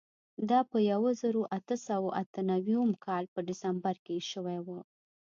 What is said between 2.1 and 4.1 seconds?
اته نوېم کال په ډسمبر